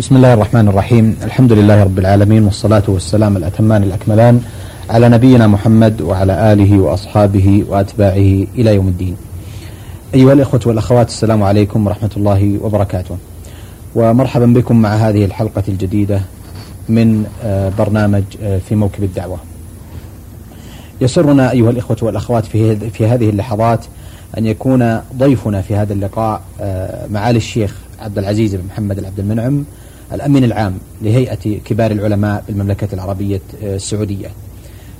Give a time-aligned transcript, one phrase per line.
[0.00, 1.16] بسم الله الرحمن الرحيم.
[1.22, 4.40] الحمد لله رب العالمين والصلاة والسلام الأتمان الأكملان
[4.90, 9.16] على نبينا محمد وعلى آله وأصحابه وأتباعه إلى يوم الدين.
[10.14, 13.16] أيها الإخوة والأخوات السلام عليكم ورحمة الله وبركاته.
[13.94, 16.20] ومرحبا بكم مع هذه الحلقة الجديدة
[16.88, 19.38] من آه، برنامج آه، في موكب الدعوة.
[21.00, 23.84] يسرنا أيها الإخوة والأخوات في, هذه اللحظات
[24.38, 29.64] أن يكون ضيفنا في هذا اللقاء آه، معالي الشيخ عبد العزيز بن محمد العبد المنعم
[30.12, 34.28] الأمين العام لهيئة كبار العلماء بالمملكة العربية السعودية.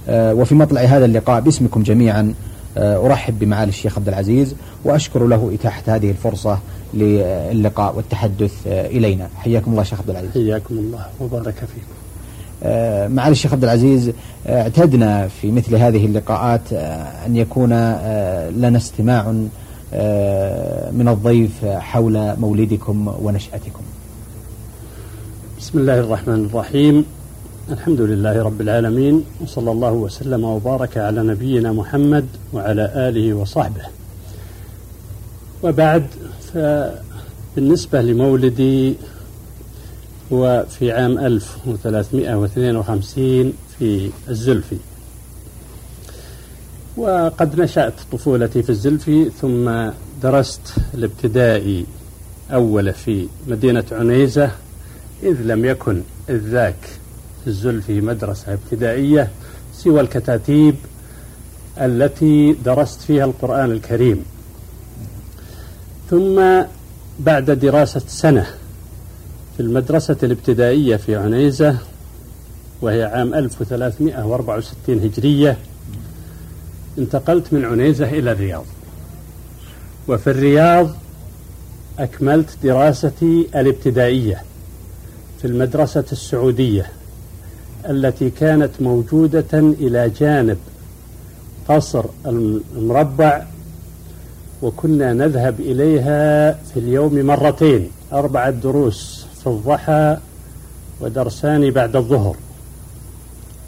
[0.09, 2.35] وفي مطلع هذا اللقاء باسمكم جميعا
[2.77, 4.55] أرحب بمعالي الشيخ عبد العزيز
[4.85, 6.59] وأشكر له إتاحة هذه الفرصة
[6.95, 9.29] للقاء والتحدث إلينا.
[9.37, 10.31] حياكم الله شيخ عبد العزيز.
[10.33, 11.07] حياكم الله.
[11.21, 12.01] وبارك فيكم.
[12.63, 14.13] آه، معالي الشيخ عبد العزيز
[14.47, 17.71] آه، اعتدنا في مثل هذه اللقاءات آه، أن يكون
[18.51, 19.33] لنا استماع
[20.93, 23.83] من الضيف حول مولدكم ونشأتكم.
[25.61, 27.05] بسم الله الرحمن الرحيم.
[27.71, 33.83] الحمد لله رب العالمين وصلى الله وسلم وبارك على نبينا محمد وعلى آله وصحبه.
[35.63, 36.07] وبعد
[36.53, 38.95] فبالنسبة لمولدي
[40.33, 44.77] هو في عام 1352 في الزلفي.
[46.97, 49.91] وقد نشأت طفولتي في الزلفي ثم
[50.23, 51.87] درست الابتدائي
[52.53, 54.51] أول في مدينة عنيزة
[55.23, 56.89] إذ لم يكن ذاك
[57.45, 59.31] في الزلفي مدرسة ابتدائية
[59.75, 60.75] سوى الكتاتيب
[61.79, 64.25] التي درست فيها القرآن الكريم.
[66.11, 66.43] ثم
[67.21, 68.47] بعد دراسة سنة
[69.57, 71.79] في المدرسة الابتدائية في عنيزة
[72.83, 75.57] وهي عام 1364 هجرية
[76.99, 78.65] انتقلت من عنيزة إلى الرياض.
[80.09, 80.91] وفي الرياض
[81.99, 84.43] أكملت دراستي الابتدائية.
[85.41, 86.87] في المدرسة السعودية
[87.89, 90.59] التي كانت موجودة إلى جانب
[91.69, 93.45] قصر المربع
[94.63, 100.17] وكنا نذهب إليها في اليوم مرتين أربعة دروس في الضحى
[101.01, 102.37] ودرسان بعد الظهر.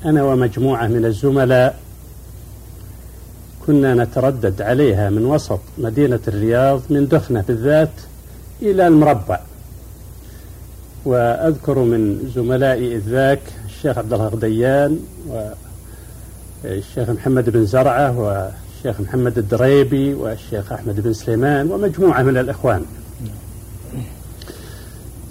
[0.05, 1.79] أنا ومجموعة من الزملاء
[3.67, 7.93] كنا نتردد عليها من وسط مدينة الرياض من دخنة بالذات
[8.63, 9.41] إلى المربع.
[11.05, 15.01] وأذكر من زملائي إذ ذاك الشيخ عبد الله غديان
[16.65, 22.85] والشيخ محمد بن زرعة والشيخ محمد الدريبي والشيخ أحمد بن سليمان ومجموعة من الإخوان.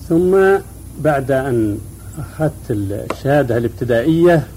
[0.10, 0.58] ثم
[1.00, 1.78] بعد أن
[2.20, 4.48] أخذت الشهادة الابتدائية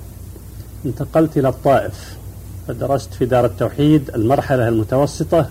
[0.86, 2.16] انتقلت إلى الطائف
[2.68, 5.50] فدرست في دار التوحيد المرحلة المتوسطة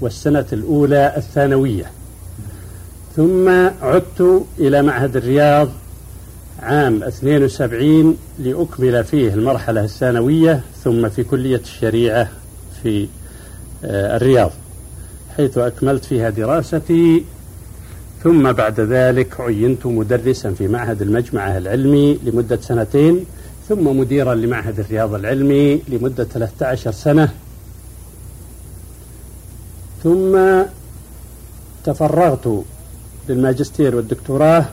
[0.00, 1.90] والسنة الأولى الثانوية.
[3.16, 3.48] ثم
[3.82, 5.68] عدت إلى معهد الرياض
[6.62, 12.28] عام 72 لأكمل فيه المرحلة الثانوية ثم في كلية الشريعة
[12.82, 13.08] في
[13.84, 14.50] آه، الرياض
[15.36, 17.24] حيث أكملت فيها دراستي.
[18.22, 23.24] ثم بعد ذلك عينت مدرسا في معهد المجمعة العلمي لمدة سنتين
[23.68, 27.28] ثم مديرا لمعهد الرياض العلمي لمدة 13 سنة.
[30.02, 30.38] ثم
[31.84, 32.64] تفرغت
[33.28, 34.64] للماجستير والدكتوراه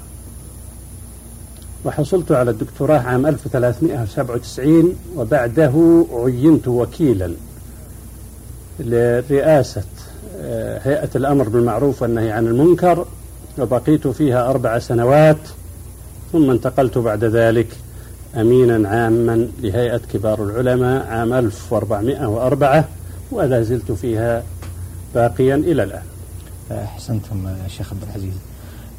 [1.85, 7.31] وحصلت على الدكتوراه عام 1397 وبعده عينت وكيلا
[8.79, 9.83] لرئاسة
[10.41, 13.05] آه، هيئة الأمر بالمعروف والنهي عن المنكر
[13.59, 15.37] وبقيت فيها أربع سنوات
[16.31, 17.67] ثم انتقلت بعد ذلك
[18.35, 22.85] أمينا عاما لهيئة كبار العلماء عام 1404
[23.31, 24.43] ولا زلت فيها
[25.15, 26.03] باقيا إلى الآن.
[26.71, 28.33] أحسنتم شيخ عبد العزيز.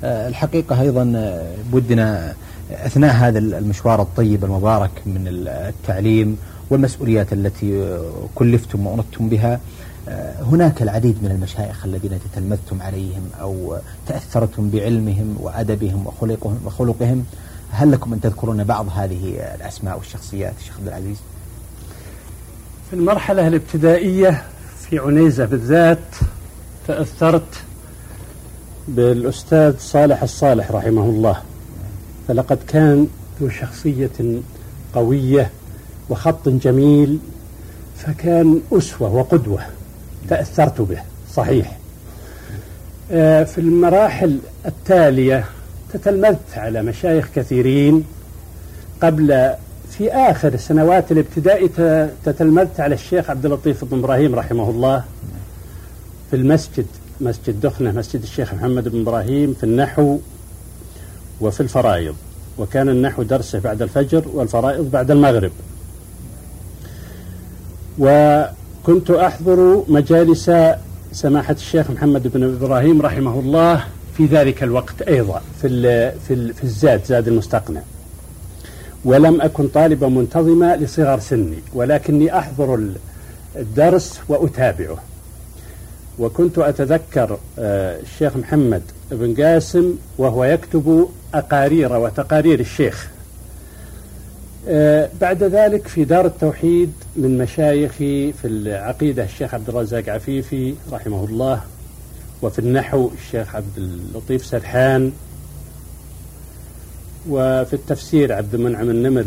[0.04, 2.34] آه، الحقيقة أيضا آه، بدنا
[2.70, 6.38] أثناء هذا المشوار الطيب المبارك من التعليم
[6.70, 7.98] والمسؤوليات التي
[8.34, 9.60] كلفتم وأردتم بها.
[10.40, 13.76] هناك العديد من المشايخ الذين تتلمذتم عليهم أو
[14.06, 17.24] تأثرتم بعلمهم وأدبهم وخلقهم, وخلقهم.
[17.70, 21.16] هل لكم أن تذكرون بعض هذه الأسماء والشخصيات الشيخ عبد العزيز؟
[22.90, 24.42] في المرحلة الابتدائية
[24.80, 25.98] في عنيزة بالذات
[26.88, 27.62] تأثرت
[28.88, 31.36] بالأستاذ صالح الصالح رحمه الله.
[32.28, 33.06] فلقد كان
[33.40, 34.40] ذو شخصية
[34.94, 35.50] قوية
[36.10, 37.18] وخط جميل
[37.96, 39.60] فكان أسوة وقدوة
[40.28, 40.98] تأثرت به
[41.34, 41.78] صحيح.
[43.12, 45.44] آه، في المراحل التالية
[45.92, 48.04] تتلمذت على مشايخ كثيرين.
[49.02, 49.54] قبل
[49.90, 51.70] في آخر سنوات الابتدائي
[52.24, 55.04] تتلمذت على الشيخ عبد اللطيف بن إبراهيم رحمه الله.
[56.30, 56.86] في المسجد
[57.20, 60.18] مسجد دخنة مسجد الشيخ محمد بن إبراهيم في النحو
[61.40, 62.14] وفي الفرائض.
[62.58, 65.50] وكان النحو درسه بعد الفجر والفرائض بعد المغرب.
[67.98, 70.50] وكنت أحضر مجالس
[71.12, 73.84] سماحة الشيخ محمد بن إبراهيم رحمه الله
[74.16, 75.68] في ذلك الوقت أيضا في,
[76.28, 77.80] في, في الزاد زاد المستقنع.
[79.04, 82.88] ولم أكن طالبا منتظمة لصغر سني ولكني أحضر
[83.56, 84.98] الدرس وأتابعه.
[86.18, 93.10] وكنت أتذكر آه، الشيخ محمد بن قاسم وهو يكتب أقارير وتقارير الشيخ.
[94.68, 101.24] آه، بعد ذلك في دار التوحيد من مشايخي في العقيدة الشيخ عبد الرزاق عفيفي رحمه
[101.24, 101.60] الله
[102.42, 105.12] وفي النحو الشيخ عبد اللطيف سرحان
[107.28, 109.24] وفي التفسير عبد المنعم النمر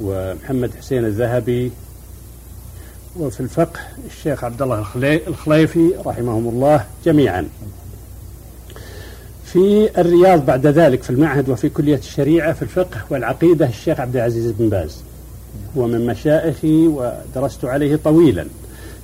[0.00, 1.70] ومحمد حسين الذهبي
[3.16, 4.84] وفي الفقه الشيخ عبد الله
[5.26, 7.48] الخليفي رحمهم الله جميعا.
[9.44, 14.50] في الرياض بعد ذلك في المعهد وفي كلية الشريعة في الفقه والعقيدة الشيخ عبد العزيز
[14.50, 15.02] بن باز.
[15.76, 18.46] هو من مشائخي ودرست عليه طويلا.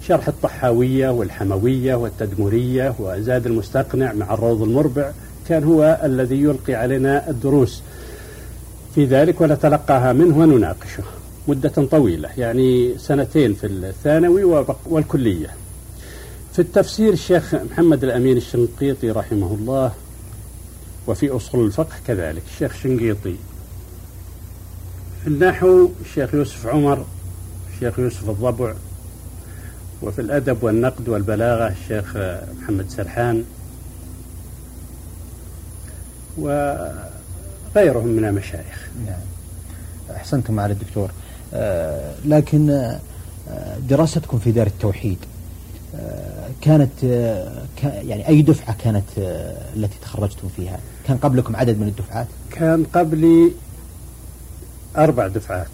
[0.09, 5.11] شرح الطحاوية والحموية والتدمرية وزاد المستقنع مع الروض المربع
[5.49, 7.83] كان هو الذي يلقي علينا الدروس.
[8.95, 11.03] في ذلك ونتلقاها منه ونناقشه.
[11.49, 15.51] مدة طويلة يعني سنتين في الثانوي والكلية.
[16.53, 19.93] في التفسير الشيخ محمد الأمين الشنقيطي رحمه الله
[21.07, 22.43] وفي أصول الفقه كذلك.
[22.53, 23.37] الشيخ شنقيطي.
[25.23, 27.05] في النحو الشيخ يوسف عمر
[27.75, 28.75] الشيخ يوسف الضبع
[30.03, 32.17] وفي الأدب والنقد والبلاغة الشيخ
[32.61, 33.45] محمد سرحان
[36.39, 38.89] وغيرهم من المشايخ.
[39.07, 39.21] نعم.
[40.17, 41.11] أحسنتم معالي الدكتور.
[42.25, 45.19] لكن آه دراستكم في دار التوحيد
[45.97, 51.89] آه كانت آه يعني أي دفعة كانت آه، التي تخرجتم فيها؟ كان قبلكم عدد من
[51.89, 53.53] الدفعات؟ كان قبلي
[54.97, 55.67] أربع دفعات.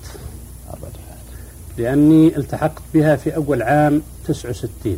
[0.70, 1.18] أربع دفعات.
[1.78, 4.96] لأني التحقت بها في أول عام 69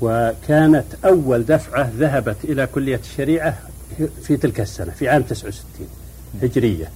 [0.00, 3.58] وكانت أول دفعة ذهبت إلى كلية الشريعة
[4.22, 5.88] في تلك السنة في عام 69
[6.42, 6.88] هجرية.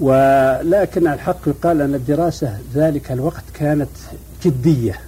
[0.00, 3.88] ولكن الحق يقال أن الدراسة ذلك الوقت كانت
[4.44, 5.00] جدية.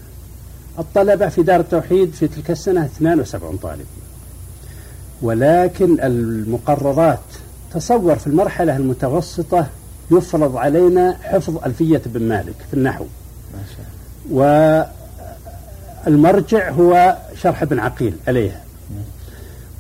[0.79, 3.87] الطلبة في دار التوحيد في تلك السنة 72 طالب.
[5.23, 7.19] ولكن المقررات
[7.75, 9.67] تصور في المرحلة المتوسطة
[10.11, 13.05] يفرض علينا حفظ ألفية بن مالك في النحو.
[13.55, 13.87] ما شاء
[16.07, 18.65] والمرجع هو شرح ابن عقيل عليها.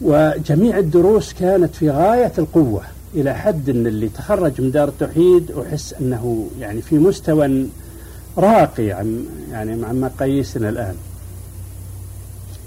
[0.01, 2.83] وجميع الدروس كانت في غاية القوة.
[3.15, 7.67] إلى حد أن اللي تخرج من دار التوحيد أحس أنه يعني في مستوى
[8.39, 10.95] راقي عن يعني مع مقاييسنا الآن.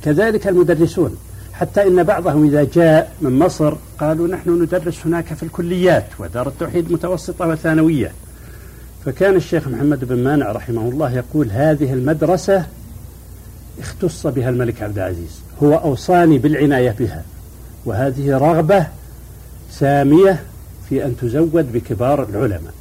[0.03, 1.17] كذلك المدرسون.
[1.53, 6.91] حتى إن بعضهم إذا جاء من مصر قالوا نحن ندرس هناك في الكليات ودار التوحيد
[6.91, 8.11] متوسطة وثانوية.
[9.05, 12.65] فكان الشيخ محمد بن مانع رحمه الله يقول هذه المدرسة
[13.79, 15.39] اختص بها الملك عبد العزيز.
[15.63, 17.23] هو أوصاني بالعناية بها.
[17.85, 18.87] وهذه رغبة
[19.71, 20.43] سامية
[20.89, 22.73] في أن تزود بكبار العلماء.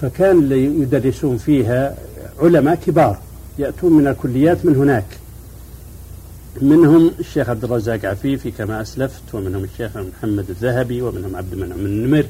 [0.00, 1.96] فكان اللي يدرسون فيها
[2.42, 3.18] علماء كبار
[3.58, 5.04] يأتون من الكليات من هناك.
[6.62, 12.26] منهم الشيخ عبد الرزاق عفيفي كما أسلفت ومنهم الشيخ محمد الذهبي ومنهم عبد المنعم النمر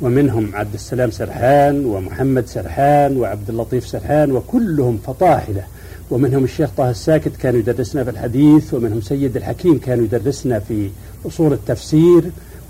[0.00, 5.62] ومنهم عبد السلام سرحان ومحمد سرحان وعبد اللطيف سرحان وكلهم فطاحلة.
[6.10, 10.90] ومنهم الشيخ طه الساكت كان يدرسنا في الحديث ومنهم سيد الحكيم كان يدرسنا في
[11.26, 12.22] أصول التفسير.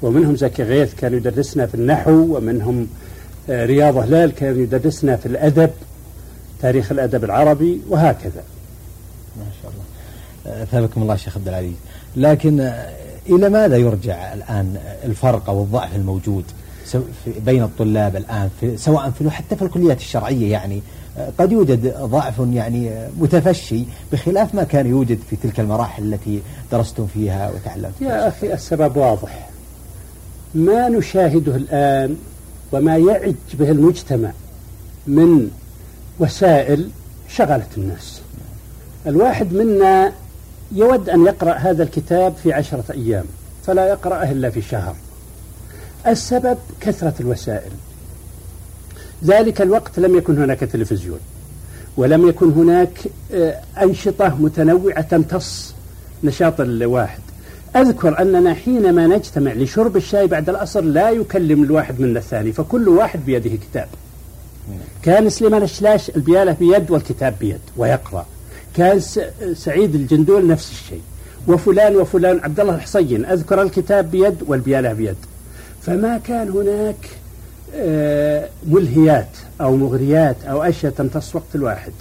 [0.02, 2.86] ومنهم زكي غيث كان يدرسنا في النحو ومنهم
[3.50, 5.70] آه، رياض هلال كان يدرسنا في الأدب
[6.62, 8.42] تاريخ الأدب العربي وهكذا.
[9.38, 10.64] ما شاء الله.
[10.64, 11.74] ثابكم الله شيخ عبد العزيز.
[12.16, 12.72] لكن
[13.28, 16.44] إلى ماذا يرجع الآن الفرق أو الضعف الموجود
[17.26, 20.82] بين الطلاب الآن في سواء في حتى في الكليات الشرعية يعني
[21.38, 27.50] قد يوجد ضعف يعني متفشي بخلاف ما كان يوجد في تلك المراحل التي درستم فيها
[27.50, 29.48] وتعلمتم؟ يا أخي السبب واضح.
[30.54, 32.16] ما نشاهده الآن
[32.72, 34.32] وما يعج به المجتمع
[35.06, 35.50] من
[36.18, 36.88] وسائل
[37.28, 38.20] شغلت الناس.
[39.06, 40.12] الواحد منا
[40.72, 43.24] يود أن يقرأ هذا الكتاب في عشرة أيام
[43.66, 44.96] فلا يقرأه إلا في شهر.
[46.06, 47.72] السبب كثرة الوسائل.
[49.24, 51.20] ذلك الوقت لم يكن هناك تلفزيون
[51.96, 52.98] ولم يكن هناك
[53.32, 55.74] آه، أنشطة متنوعة تمتص
[56.24, 57.20] نشاط الواحد.
[57.76, 63.24] أذكر أننا حينما نجتمع لشرب الشاي بعد العصر لا يكلم الواحد منا الثاني فكل واحد
[63.26, 63.88] بيده كتاب.
[65.02, 68.26] كان سليمان الشلاش البيالة بيد والكتاب بيد ويقرأ.
[68.76, 69.00] كان
[69.54, 71.02] سعيد الجندول نفس الشيء.
[71.48, 75.16] وفلان وفلان عبد الله الحصين أذكر الكتاب بيد والبيالة بيد.
[75.82, 76.96] فما كان هناك
[77.74, 79.28] آه، ملهيات
[79.60, 81.92] أو مغريات أو أشياء تمتص وقت الواحد.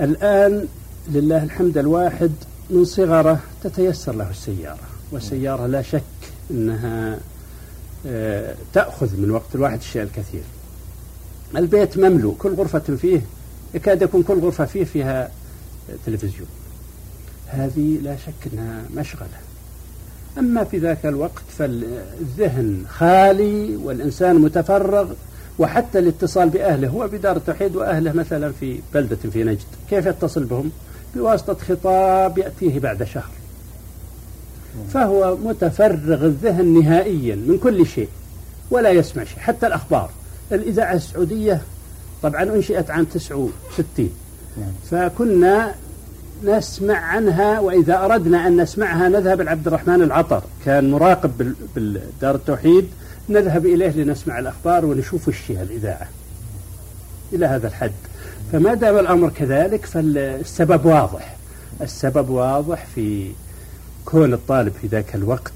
[0.00, 0.66] الآن
[1.12, 2.32] لله الحمد الواحد
[2.70, 6.02] من صغره تتيسر له السيارة والسيارة لا شك
[6.50, 7.18] أنها
[8.06, 10.42] آه، تأخذ من وقت الواحد الشيء الكثير.
[11.56, 13.20] البيت مملو كل غرفة فيه
[13.74, 15.30] يكاد يكون كل غرفة فيه فيها
[16.06, 16.48] تلفزيون.
[17.46, 19.38] هذه لا شك أنها مشغلة.
[20.38, 25.12] أما في ذاك الوقت فالذهن خالي والإنسان متفرغ
[25.58, 29.66] وحتى الاتصال بأهله هو بدار التوحيد وأهله مثلا في بلدة في نجد.
[29.90, 30.70] كيف يتصل بهم؟
[31.14, 33.30] بواسطة خطاب يأتيه بعد شهر.
[34.92, 38.08] فهو متفرغ الذهن نهائيا من كل شيء
[38.70, 40.10] ولا يسمع شيء حتى الأخبار.
[40.52, 41.62] الإذاعة السعودية
[42.22, 44.10] طبعا أنشئت عام 69
[44.56, 44.72] نعم.
[44.90, 45.74] فكنا
[46.44, 50.42] نسمع عنها وإذا أردنا أن نسمعها نذهب لعبد الرحمن العطر.
[50.64, 52.88] كان مراقب بالدار التوحيد.
[53.28, 56.08] نذهب إليه لنسمع الأخبار ونشوف الشيء الإذاعة.
[57.32, 57.92] إلى هذا الحد.
[58.52, 61.36] فما دام الأمر كذلك؟ فالسبب واضح.
[61.80, 63.30] السبب واضح في
[64.04, 65.52] كون الطالب في ذاك الوقت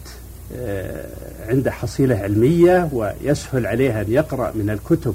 [0.57, 1.07] آه،
[1.49, 5.15] عنده حصيلة علمية ويسهل عليه أن يقرأ من الكتب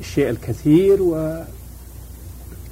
[0.00, 1.02] الشيء الكثير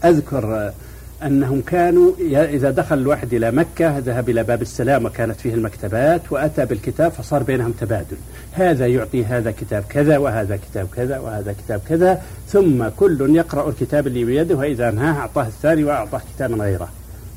[0.03, 0.73] وأذكر
[1.23, 6.67] أنهم كانوا إذا دخل الواحد إلى مكة ذهب إلى باب السلام وكانت فيه المكتبات وأتى
[6.67, 8.17] بالكتاب فصار بينهم تبادل.
[8.53, 14.07] هذا يعطي هذا كتاب كذا وهذا كتاب كذا وهذا كتاب كذا ثم كل يقرأ الكتاب
[14.07, 16.89] اللي بيده وإذا انهاه أعطاه الثاني وأعطاه كتابا غيره.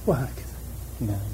[0.08, 0.52] وهكذا.
[1.02, 1.32] نعم.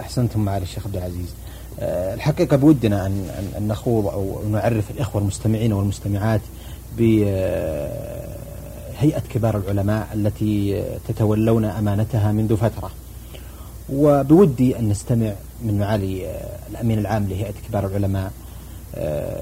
[0.00, 1.34] أحسنتم معالي الشيخ عبد العزيز.
[1.80, 6.40] أه، الحقيقة بودنا أن أن نخوض أو نعرف الإخوة المستمعين والمستمعات
[6.98, 8.35] ب أه،
[8.98, 12.90] هيئة كبار العلماء التي تتولون أمانتها منذ فترة.
[13.92, 15.32] وبودي أن نستمع
[15.64, 18.32] من معالي الأمين العام لهيئة كبار العلماء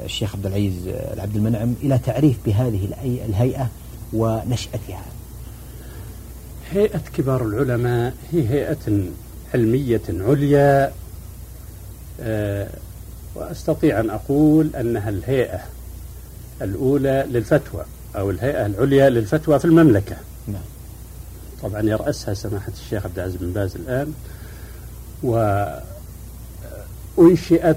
[0.05, 3.69] الشيخ عبد العزيز العبد المنعم إلى تعريف بهذه الهيئة
[4.13, 5.05] ونشأتها.
[6.71, 9.05] هيئة كبار العلماء هي هيئة
[9.55, 10.93] علمية عليا
[12.21, 12.69] آه،
[13.35, 15.61] وأستطيع أن أقول أنها الهيئة
[16.63, 17.85] الأولى للفتوى.
[18.17, 20.17] أو الهيئة العليا للفتوى في المملكة
[20.49, 20.63] نعم.
[21.63, 24.13] طبعا يرأسها سماحة الشيخ عبد العزيز بن باز الآن
[27.19, 27.77] وأنشئت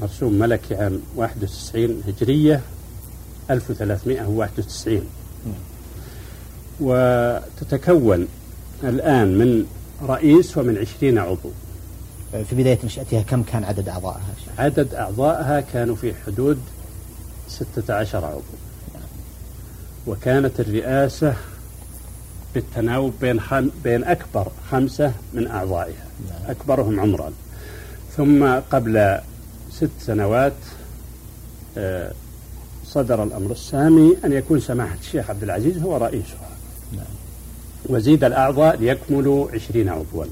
[0.00, 2.60] بمرسوم ملكي عام 91 هجرية
[3.50, 5.54] 1391 نعم.
[6.80, 8.28] وتتكون
[8.84, 9.66] الآن من
[10.02, 11.50] رئيس ومن عشرين عضو
[12.32, 14.20] في بداية نشأتها كم كان عدد أعضائها؟
[14.58, 16.58] عدد أعضائها كانوا في حدود
[17.48, 18.42] ستة عشر عضو.
[20.06, 21.34] وكانت الرئاسة
[22.54, 26.06] بالتناوب بين خم بين أكبر خمسة من أعضائها.
[26.28, 26.50] نعم.
[26.50, 27.32] أكبرهم عمرا
[28.16, 29.18] ثم قبل
[29.72, 30.52] ست سنوات
[31.78, 32.12] آه،
[32.86, 36.48] صدر الأمر السامي أن يكون سماحة الشيخ عبد العزيز هو رئيسها.
[36.92, 37.04] نعم.
[37.86, 40.24] وزيد الأعضاء ليكملوا عشرين عضوا.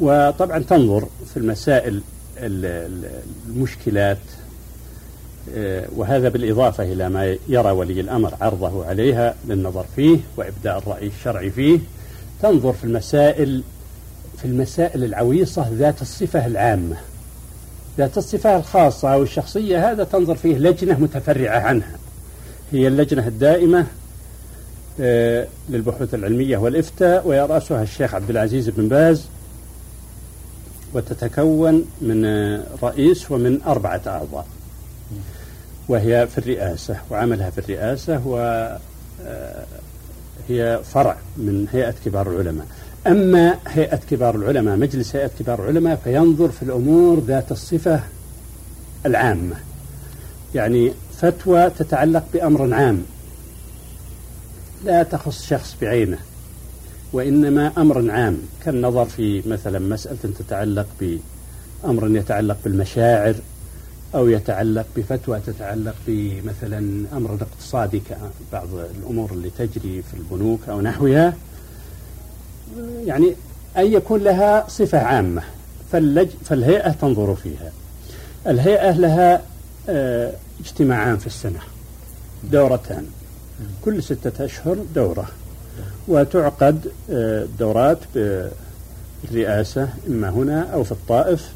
[0.00, 2.02] وطبعا تنظر في المسائل
[3.48, 4.18] المشكلات
[5.96, 11.78] وهذا بالإضافة إلى ما يرى ولي الأمر عرضه عليها للنظر فيه وإبداء الرأي الشرعي فيه
[12.42, 13.62] تنظر في المسائل
[14.38, 16.96] في المسائل العويصة ذات الصفة العامة
[17.98, 21.98] ذات الصفة الخاصة أو الشخصية هذا تنظر فيه لجنة متفرعة عنها
[22.72, 23.86] هي اللجنة الدائمة
[25.00, 29.26] آه، للبحوث العلمية والإفتاء ويرأسها الشيخ عبد العزيز بن باز
[30.94, 34.46] وتتكون من آه، رئيس ومن أربعة أعضاء.
[35.90, 38.78] وهي في الرئاسة وعملها في الرئاسة وهي
[40.50, 42.66] آه، فرع من هيئة كبار العلماء.
[43.06, 48.00] أما هيئة كبار العلماء مجلس هيئة كبار العلماء فينظر في الأمور ذات الصفة
[49.06, 49.56] العامة.
[50.54, 53.02] يعني فتوى تتعلق بأمر عام.
[54.84, 56.18] لا تخص شخص بعينه
[57.12, 58.38] وإنما أمر عام.
[58.64, 63.34] كالنظر في مثلا مسألة تتعلق بأمر يتعلق بالمشاعر.
[64.14, 68.02] أو يتعلق بفتوى تتعلق بمثلا أمر اقتصادي
[68.50, 71.34] كبعض الأمور اللي تجري في البنوك أو نحوها.
[73.04, 73.34] يعني
[73.76, 75.42] أن يكون لها صفة عامة
[75.92, 77.72] فاللج فالهيئة تنظر فيها.
[78.46, 79.42] الهيئة لها
[79.88, 81.60] آه اجتماعان في السنة
[82.52, 83.06] دورتان.
[83.84, 85.28] كل ستة أشهر دورة.
[86.08, 87.98] وتعقد آه دورات
[89.24, 91.52] بالرئاسة إما هنا أو في الطائف.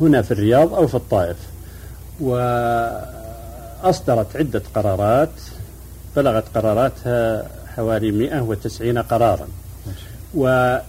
[0.00, 1.36] هنا في الرياض أو في الطائف.
[2.20, 3.06] وأصدرت
[4.36, 5.30] عدة قرارات
[6.16, 9.48] بلغت قراراتها حوالي 190 قرارا.
[10.34, 10.84] وهناك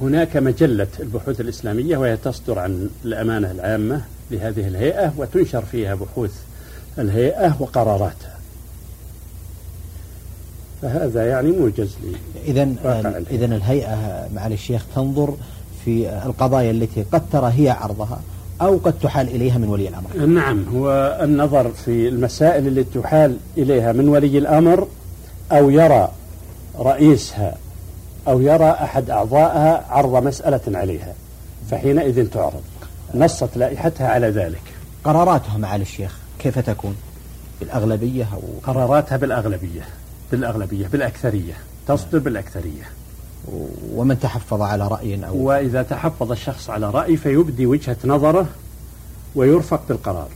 [0.00, 4.00] هناك مجلة البحوث الإسلامية وهي تصدر عن الأمانة العامة
[4.30, 6.34] لهذه الهيئة وتنشر فيها بحوث
[6.98, 8.38] الهيئة وقراراتها.
[10.82, 12.16] فهذا يعني موجز لي.
[12.44, 12.68] إذا
[13.30, 15.36] إذا الهيئة معالي الشيخ تنظر
[15.88, 18.20] في القضايا التي قد ترى هي عرضها
[18.60, 23.92] أو قد تحال إليها من ولي الأمر؟ نعم هو النظر في المسائل التي تحال إليها
[23.92, 24.88] من ولي الأمر
[25.52, 26.08] أو يرى
[26.78, 27.54] رئيسها
[28.28, 31.14] أو يرى أحد أعضائها عرض مسألة عليها
[31.70, 32.62] فحينئذ تعرض.
[33.14, 34.62] نصت لائحتها على ذلك.
[35.04, 36.96] قراراتها معالي الشيخ كيف تكون؟
[37.60, 39.82] بالأغلبية أو قراراتها بالأغلبية
[40.32, 41.54] بالأغلبية بالأكثرية
[41.86, 42.97] تصدر بالأكثرية.
[43.94, 48.46] ومن تحفظ على رأي أو وإذا تحفظ الشخص على رأي فيبدي وجهة نظره
[49.34, 50.28] ويرفق بالقرار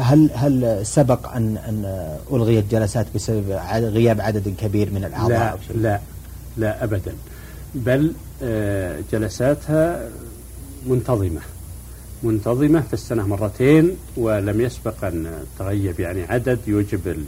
[0.00, 5.58] هل هل سبق ان أن ألغيت جلسات بسبب غياب عدد كبير من الأعضاء لا أو
[5.68, 6.00] شيء؟ لا
[6.56, 7.12] لا ابدا
[7.74, 10.08] بل آه، جلساتها
[10.86, 11.40] منتظمة
[12.22, 17.24] منتظمة في السنة مرتين ولم يسبق أن تغيب يعني عدد يوجب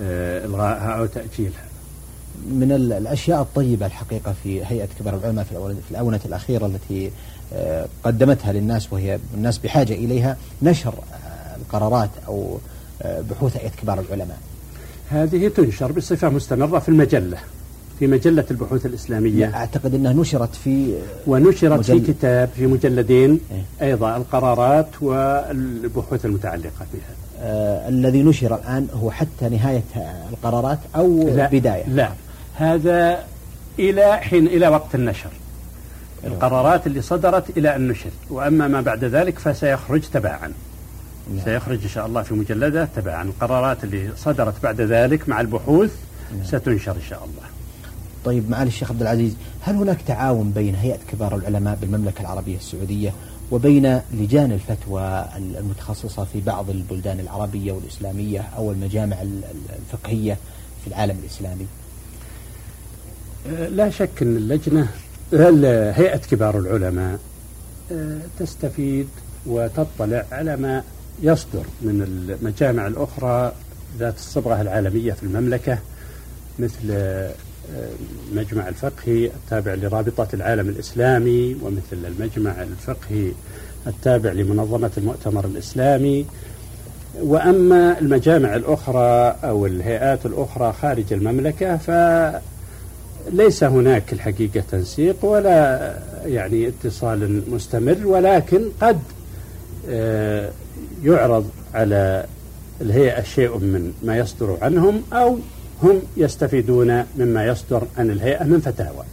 [0.00, 1.64] آه، الغائها أو تأجيلها.
[2.50, 7.10] من الأشياء الطيبة الحقيقة في هيئة كبار العلماء في الآونة الأخيرة التي
[7.52, 12.58] آه، قدمتها للناس وهي الناس بحاجة إليها نشر آه، القرارات أو
[13.02, 14.38] آه، بحوث هيئة كبار العلماء.
[15.08, 17.38] هذه تنشر بصفة مستمرة في المجلة
[17.98, 19.54] في مجلة البحوث الإسلامية.
[19.54, 20.94] أعتقد أنها نشرت في
[21.26, 22.00] ونشرت مجل...
[22.04, 23.40] في كتاب في مجلدين
[23.80, 27.27] إيه؟ أيضا القرارات والبحوث المتعلقة بها.
[27.42, 29.82] آه الذي نشر الآن هو حتى نهاية
[30.30, 31.84] القرارات أو لا بداية.
[31.88, 32.08] لا.
[32.54, 33.24] هذا
[33.78, 35.30] إلى حين إلى وقت النشر.
[36.24, 38.10] القرارات اللي صدرت إلى أن نشر.
[38.30, 40.52] وأما ما بعد ذلك فسيخرج تباعا.
[41.34, 41.44] نعم.
[41.44, 43.22] سيخرج إن شاء الله في مجلدة تباعا.
[43.22, 45.92] القرارات اللي صدرت بعد ذلك مع البحوث
[46.32, 46.44] نعم.
[46.44, 47.57] ستنشر إن شاء الله.
[48.24, 53.12] طيب معالي الشيخ عبد العزيز هل هناك تعاون بين هيئة كبار العلماء بالمملكة العربية السعودية
[53.50, 59.16] وبين لجان الفتوى المتخصصة في بعض البلدان العربية والإسلامية أو المجامع
[59.78, 60.36] الفقهية
[60.82, 61.66] في العالم الإسلامي؟
[63.76, 64.88] لا شك أن اللجنة
[65.92, 67.18] هيئة كبار العلماء
[67.92, 69.08] آه، تستفيد
[69.46, 70.82] وتطلع على ما
[71.22, 73.52] يصدر من المجامع الأخرى
[73.98, 75.78] ذات الصبغة العالمية في المملكة
[76.58, 76.90] مثل
[78.30, 83.32] المجمع الفقهي التابع لرابطة العالم الإسلامي ومثل المجمع الفقهي
[83.86, 86.26] التابع لمنظمة المؤتمر الإسلامي.
[87.22, 91.90] وأما المجامع الأخرى أو الهيئات الأخرى خارج المملكة ف
[93.32, 95.94] ليس هناك الحقيقة تنسيق ولا
[96.26, 98.98] يعني اتصال مستمر ولكن قد
[99.88, 100.50] آه،
[101.04, 102.24] يعرض على
[102.80, 105.38] الهيئة شيء من ما يصدر عنهم أو
[105.82, 109.04] هم يستفيدون مما يصدر عن الهيئة من فتاوى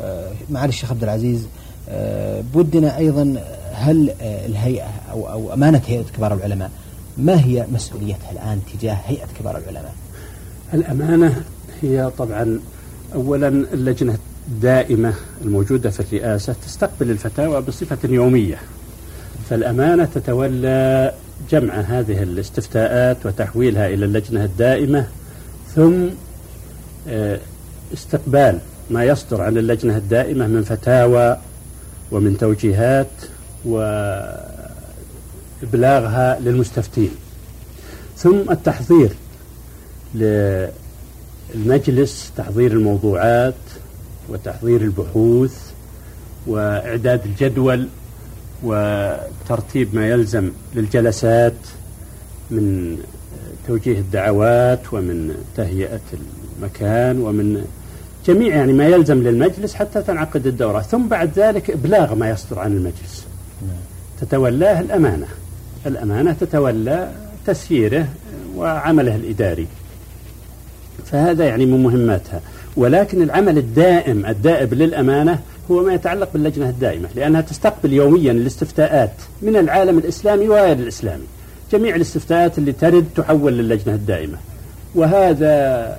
[0.00, 1.46] آه، معالي الشيخ عبد العزيز
[1.88, 3.42] آه، بودنا أيضا
[3.72, 6.70] هل الهيئة أو أو أمانة هيئة كبار العلماء
[7.18, 9.94] ما هي مسؤوليتها الآن تجاه هيئة كبار العلماء؟
[10.74, 11.42] الأمانة
[11.82, 12.60] هي طبعا
[13.14, 14.18] أولا اللجنة
[14.48, 18.58] الدائمة الموجودة في الرئاسة تستقبل الفتاوى بصفة يومية
[19.50, 21.14] فالأمانة تتولى
[21.50, 25.06] جمع هذه الاستفتاءات وتحويلها إلى اللجنة الدائمة
[25.74, 26.06] ثم
[27.08, 27.40] آه،
[27.94, 28.58] استقبال
[28.90, 31.38] ما يصدر عن اللجنة الدائمة من فتاوى
[32.10, 33.06] ومن توجيهات
[33.64, 34.40] وإبلاغها
[36.40, 37.10] للمستفتين.
[38.16, 39.10] ثم التحضير
[41.54, 43.54] للمجلس تحضير الموضوعات
[44.28, 45.70] وتحضير البحوث
[46.46, 47.88] وإعداد الجدول
[48.62, 51.52] وترتيب ما يلزم للجلسات
[52.50, 52.96] من
[53.66, 56.00] توجيه الدعوات ومن تهيئة
[56.58, 57.64] المكان ومن
[58.26, 60.80] جميع يعني ما يلزم للمجلس حتى تنعقد الدورة.
[60.80, 63.24] ثم بعد ذلك إبلاغ ما يصدر عن المجلس.
[64.20, 65.26] تتولاه الأمانة.
[65.86, 67.12] الأمانة تتولى
[67.46, 68.08] تسييره
[68.56, 69.66] وعمله الإداري.
[71.06, 72.40] فهذا يعني من مهماتها.
[72.76, 75.38] ولكن العمل الدائم الدائب للأمانة
[75.70, 81.24] هو ما يتعلق باللجنة الدائمة لأنها تستقبل يوميا الاستفتاءات من العالم الإسلامي وغير الإسلامي
[81.72, 84.38] جميع الاستفتاءات اللي ترد تحول للجنة الدائمة
[84.94, 85.96] وهذا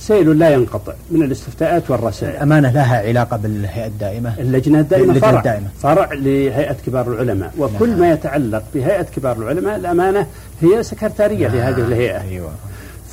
[0.00, 5.66] سيل لا ينقطع من الاستفتاءات والرسائل الأمانة لها علاقة بالهيئة الدائمة اللجنة الدائمة فرع, الدائمة.
[5.82, 7.98] فرع لهيئة كبار العلماء وكل نعم.
[7.98, 10.26] ما يتعلق بهيئة كبار العلماء الأمانة
[10.60, 11.56] هي سكرتارية نعم.
[11.56, 12.50] لهذه الهيئة أيوة.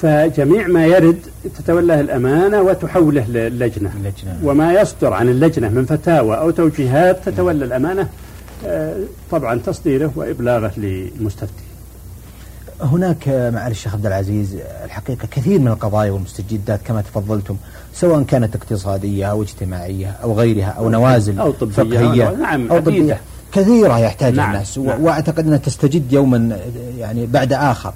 [0.01, 1.19] فجميع ما يرد
[1.57, 3.91] تتولاه الأمانة وتحوله للجنة.
[3.97, 4.39] اللجنة.
[4.43, 8.07] وما يصدر عن اللجنة من فتاوى أو توجيهات تتولى الأمانة
[8.65, 8.95] آه،
[9.31, 11.63] طبعا تصديره وإبلاغه للمستفتي
[12.81, 14.55] هناك معالي الشيخ عبد العزيز
[14.86, 17.55] الحقيقة كثير من القضايا والمستجدات كما تفضلتم
[17.93, 21.71] سواء كانت اقتصادية أو اجتماعية أو غيرها أو نوازل أو طبية.
[21.73, 23.19] فقهية نعم أو طبية.
[23.53, 25.03] كثيرة يحتاجها نعم الناس نعم.
[25.03, 26.60] وأعتقد أنها تستجد يوما
[26.97, 27.93] يعني بعد آخر.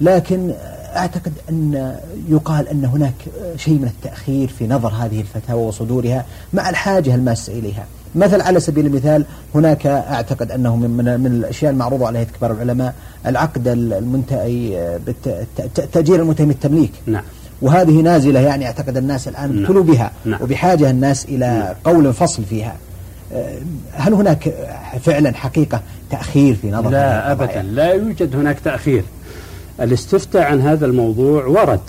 [0.00, 0.52] لكن
[0.96, 1.94] أعتقد أن
[2.28, 3.14] يقال أن هناك
[3.56, 8.86] شيء من التأخير في نظر هذه الفتاوى وصدورها مع الحاجة الماسة إليها مثل على سبيل
[8.86, 12.94] المثال هناك أعتقد أنه من, من الأشياء المعروضة عليها كبار العلماء
[13.26, 17.22] العقد المنتهي بالتأجير المنتهي من التمليك نعم
[17.62, 19.60] وهذه نازلة يعني أعتقد الناس الآن نعم.
[19.60, 20.42] ابتلوا بها نعم.
[20.42, 21.94] وبحاجة الناس إلى نعم.
[21.94, 22.76] قول فصل فيها
[23.32, 23.58] أه،
[23.92, 24.54] هل هناك
[25.02, 25.80] فعلا حقيقة
[26.10, 29.04] تأخير في نظر لا؟ أبدا لا يوجد هناك تأخير
[29.80, 31.80] الاستفتاء عن هذا الموضوع ورد.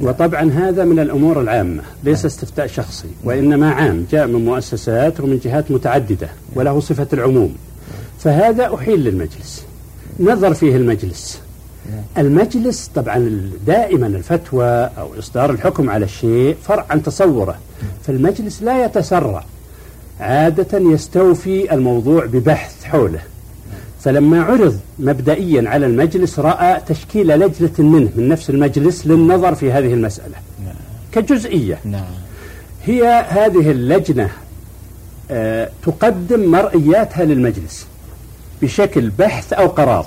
[0.00, 5.70] وطبعا هذا من الأمور العامة ليس استفتاء شخصي وإنما عام جاء من مؤسسات ومن جهات
[5.70, 7.54] متعددة وله صفة العموم.
[8.18, 9.64] فهذا أحيل للمجلس.
[10.20, 11.40] نظر فيه المجلس.
[12.18, 14.68] المجلس طبعا دائما الفتوى
[14.98, 17.58] أو إصدار الحكم على الشيء فرع عن تصوره.
[18.06, 19.44] فالمجلس لا يتسرع.
[20.20, 23.20] عادة يستوفي الموضوع ببحث حوله.
[24.04, 29.94] فلما عرض مبدئيا على المجلس رأى تشكيل لجنة منه من نفس المجلس للنظر في هذه
[29.94, 30.36] المسألة.
[30.64, 30.74] نعم.
[31.12, 31.78] كجزئية.
[31.84, 32.04] نعم.
[32.84, 34.30] هي هذه اللجنة
[35.30, 37.86] آه، تقدم مرئياتها للمجلس
[38.62, 40.06] بشكل بحث أو قرار.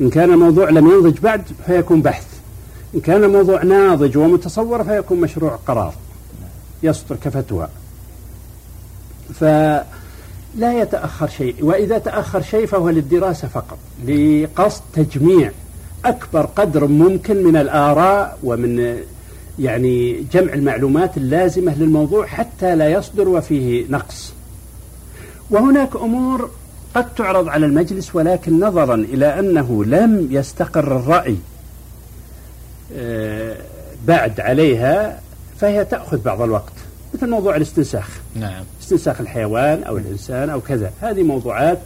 [0.00, 2.26] إن كان الموضوع لم ينضج بعد فيكون بحث.
[2.94, 5.94] إن كان الموضوع ناضج ومتصور فيكون مشروع قرار.
[6.82, 7.68] يصدر كفتوى.
[10.56, 15.50] فلا يتأخر شيء وإذا تأخر شيء فهو للدراسة فقط لقصد تجميع
[16.04, 19.00] أكبر قدر ممكن من الآراء ومن
[19.58, 24.32] يعني جمع المعلومات اللازمة للموضوع حتى لا يصدر وفيه نقص.
[25.50, 26.50] وهناك أمور
[26.94, 31.36] قد تعرض على المجلس ولكن نظرا إلى أنه لم يستقر الرأي
[32.96, 33.56] آه،
[34.06, 35.20] بعد عليها
[35.60, 36.73] فهي تأخذ بعض الوقت.
[37.14, 38.08] مثل موضوع الاستنساخ.
[38.34, 38.64] نعم.
[38.82, 40.90] استنساخ الحيوان أو الإنسان أو كذا.
[41.00, 41.78] هذه موضوعات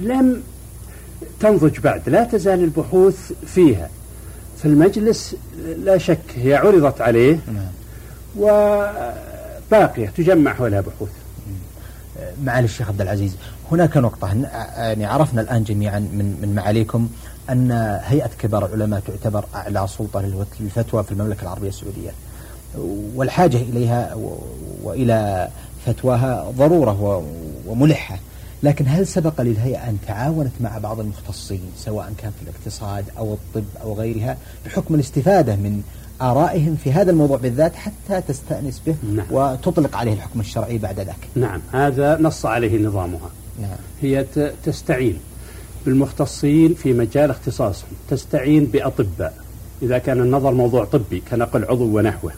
[0.00, 0.42] لم
[1.40, 3.88] تنضج بعد لا تزال البحوث فيها.
[4.62, 5.36] فالمجلس
[5.84, 7.38] لا شك هي عرضت عليه.
[7.46, 7.66] نعم.
[8.38, 11.08] وباقية تجمع حولها بحوث.
[12.44, 13.36] معالي الشيخ عبد العزيز
[13.72, 14.34] هناك نقطة.
[14.34, 14.42] ن-
[14.76, 17.08] يعني عرفنا الآن جميعا من من معاليكم
[17.50, 17.70] أن
[18.04, 22.10] هيئة كبار العلماء تعتبر أعلى سلطة للفتوى في المملكة العربية السعودية.
[23.14, 24.14] والحاجة إليها
[24.84, 25.48] وإلى
[25.86, 27.24] فتواها ضرورة
[27.66, 28.18] وملحة.
[28.62, 33.64] لكن هل سبق للهيئة أن تعاونت مع بعض المختصين سواء كان في الاقتصاد أو الطب
[33.82, 35.82] أو غيرها بحكم الاستفادة من
[36.22, 39.26] آرائهم في هذا الموضوع بالذات حتى تستأنس به نعم.
[39.30, 41.60] وتطلق عليه الحكم الشرعي بعد ذاك؟ نعم.
[41.72, 43.30] هذا نص عليه نظامها.
[43.60, 43.78] نعم.
[44.02, 44.26] هي
[44.64, 45.18] تستعين
[45.86, 49.34] بالمختصين في مجال اختصاصهم تستعين بأطباء.
[49.82, 52.32] إذا كان النظر موضوع طبي كنقل عضو ونحوه.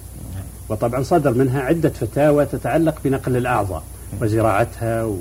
[0.72, 3.82] وطبعا صدر منها عدة فتاوى تتعلق بنقل الأعضاء
[4.20, 5.16] وزراعتها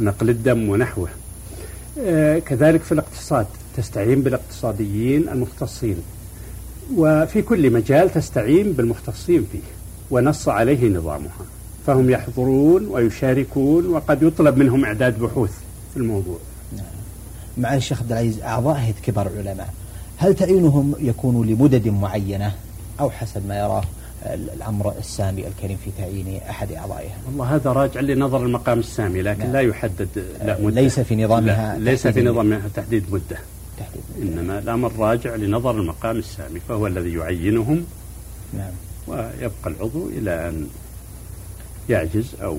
[0.00, 1.08] ونقل الدم ونحوه.
[2.00, 5.96] آه، كذلك في الاقتصاد تستعين بالاقتصاديين المختصين.
[6.96, 9.60] وفي كل مجال تستعين بالمختصين فيه
[10.10, 11.46] ونص عليه نظامها.
[11.86, 15.52] فهم يحضرون ويشاركون وقد يطلب منهم إعداد بحوث
[15.92, 16.38] في الموضوع.
[17.58, 19.68] مع الشيخ عبد العزيز أعضاء هيئة كبار العلماء
[20.16, 22.52] هل تعيينهم يكون لمدد معينة
[23.00, 23.84] أو حسب ما يراه؟
[24.26, 27.16] الأمر السامي الكريم في تعيين أحد أعضائها.
[27.26, 29.52] والله هذا راجع لنظر المقام السامي لكن نعم.
[29.52, 30.08] لا يحدد
[30.44, 30.80] لا مدة.
[30.80, 33.38] ليس في نظامها لا ليس في تحديد نظامها تحديد مدة.
[33.78, 37.84] تحديد إنما الأمر راجع لنظر المقام السامي فهو الذي يعينهم.
[38.52, 38.72] نعم.
[39.06, 40.68] ويبقى العضو إلى أن
[41.88, 42.58] يعجز أو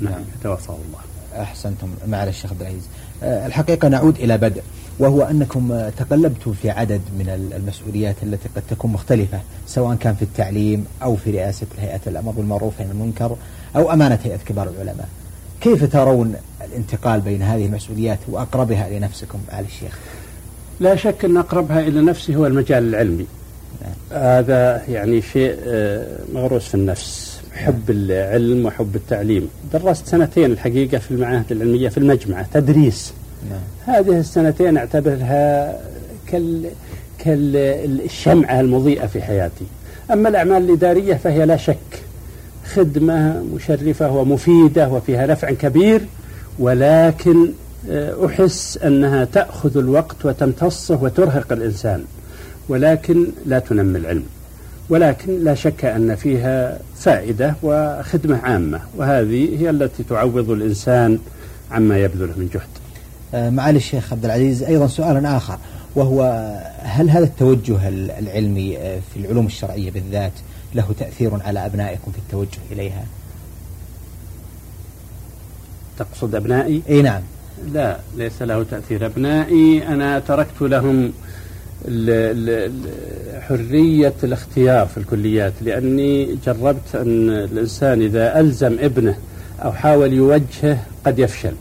[0.00, 0.22] نعم نعم.
[0.40, 1.42] يتوفاه الله.
[1.42, 2.88] أحسنتم معالي الشيخ عبد العزيز.
[3.22, 4.62] آه، الحقيقة نعود إلى بدء.
[4.98, 10.22] وهو أنكم تقلبتم في عدد من ال- المسؤوليات التي قد تكون مختلفة سواء كان في
[10.22, 13.36] التعليم أو في رئاسة هيئة الأمر بالمعروف عن المنكر
[13.76, 15.08] أو أمانة هيئة كبار العلماء.
[15.60, 19.98] كيف ترون الانتقال بين هذه المسؤوليات وأقربها لنفسكم معالي الشيخ؟
[20.80, 23.26] لا شك أن أقربها إلى نفسه هو المجال العلمي.
[23.82, 24.22] نعم.
[24.22, 27.32] هذا يعني شيء آه، مغروس في النفس.
[27.52, 29.48] حب العلم وحب التعليم.
[29.72, 33.12] درست سنتين الحقيقة في المعاهد العلمية في المجمعة تدريس.
[33.50, 33.96] نعم.
[33.96, 35.76] هذه السنتين اعتبرها
[36.26, 36.70] كال
[37.18, 39.64] كالشمعة المضيئة في حياتي.
[40.12, 42.02] أما الأعمال الإدارية فهي لا شك
[42.74, 46.00] خدمة مشرفة ومفيدة وفيها نفع كبير
[46.58, 47.52] ولكن
[47.90, 52.04] آه، أحس أنها تأخذ الوقت وتمتصه وترهق الإنسان
[52.68, 54.24] ولكن لا تنمي العلم.
[54.88, 61.18] ولكن لا شك أن فيها فائدة وخدمة عامة وهذه هي التي تعوض الإنسان
[61.70, 62.81] عما يبذله من جهد.
[63.34, 65.58] معالي الشيخ عبد العزيز أيضا سؤال آخر
[65.94, 66.22] وهو
[66.78, 68.76] هل هذا التوجه العلمي
[69.12, 70.32] في العلوم الشرعية بالذات
[70.74, 73.04] له تأثير على أبنائكم في التوجه إليها؟
[75.98, 77.22] تقصد أبنائي؟ أي نعم.
[77.72, 79.06] لا ليس له تأثير.
[79.06, 81.12] أبنائي أنا تركت لهم
[83.40, 89.18] حرية الاختيار في الكليات لأني جربت أن الإنسان إذا ألزم ابنه
[89.64, 91.52] أو حاول يوجهه قد يفشل.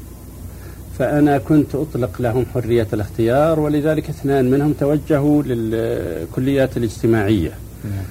[1.02, 7.52] فأنا كنت أطلق لهم حرية الاختيار ولذلك اثنان منهم توجهوا للكليات الاجتماعية.
[7.84, 8.04] نعم.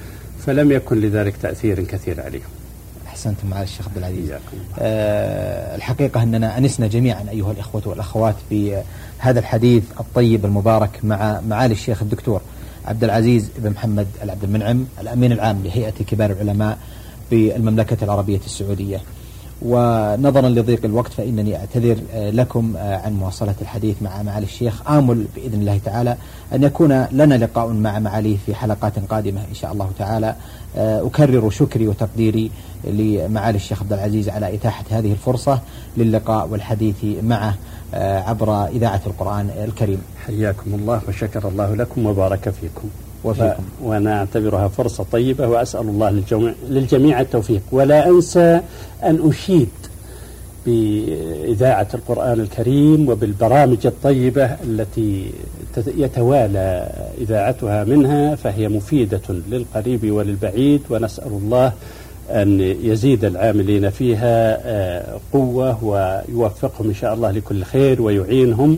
[0.45, 2.49] فلم يكن لذلك تأثير كثير عليهم.
[3.07, 4.31] أحسنتم معالي الشيخ عبد العزيز.
[4.79, 12.01] أه الحقيقة أننا أنسنا جميعا أيها الإخوة والأخوات بهذا الحديث الطيب المبارك مع معالي الشيخ
[12.01, 12.41] الدكتور
[12.85, 16.77] عبد العزيز بن محمد العبد المنعم الأمين العام لهيئة كبار العلماء
[17.31, 19.01] بالمملكة العربية السعودية.
[19.61, 25.25] ونظرا لضيق الوقت فإنني أعتذر آه، لكم آه، عن مواصلة الحديث مع معالي الشيخ آمل
[25.35, 26.17] بإذن الله تعالى.
[26.53, 30.35] أن يكون لنا لقاء مع معاليه في حلقات قادمة إن شاء الله تعالى.
[30.77, 32.51] آه، أكرر شكري وتقديري
[32.83, 35.59] لمعالي الشيخ عبد العزيز على إتاحة هذه الفرصة
[35.97, 37.55] للقاء والحديث معه
[37.93, 40.01] عبر إذاعة القرآن الكريم.
[40.25, 42.89] حياكم الله وشكر الله لكم وبارك فيكم.
[43.23, 43.63] وفيكم.
[43.83, 47.61] وأنا أعتبرها فرصة طيبة وأسأل الله للجميع, للجميع التوفيق.
[47.71, 48.61] ولا أنسى
[49.03, 49.69] أن أشيد
[50.65, 55.31] بإذاعة القرآن الكريم وبالبرامج الطيبة التي
[55.97, 61.73] يتوالى إذاعتها منها فهي مفيدة للقريب وللبعيد ونسأل الله
[62.29, 68.77] أن يزيد العاملين فيها آه، قوة ويوفقهم إن شاء الله لكل خير ويعينهم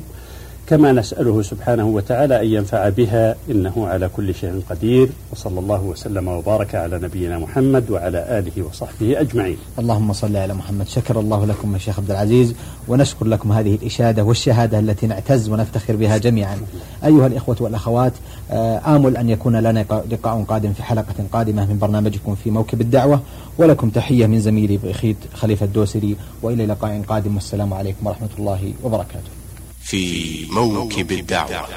[0.67, 6.27] كما نسأله سبحانه وتعالى أن ينفع بها إنه على كل شيء قدير وصلى الله وسلم
[6.27, 9.57] وبارك على نبينا محمد وعلى آله وصحبه أجمعين.
[9.79, 10.87] اللهم صل على محمد.
[10.87, 12.55] شكر الله لكم الشيخ عبد العزيز
[12.87, 16.57] ونشكر لكم هذه الإشادة والشهادة التي نعتز ونفتخر بها جميعا.
[17.05, 18.13] أيها الإخوة والأخوات
[18.51, 19.79] آه، آمل أن يكون لنا
[20.11, 23.21] لقاء قادم في حلقة قادمة من برنامجكم في موكب الدعوة.
[23.57, 27.35] ولكم تحية من زميلي بخيت خليفة الدوسري وإلى لقاء قادم.
[27.35, 29.42] والسلام عليكم ورحمة الله وبركاته.
[29.83, 31.67] في موكب الدعوة.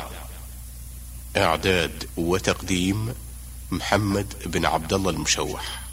[1.37, 3.15] إعداد وتقديم
[3.71, 5.86] محمد بن عبد الله المشوح.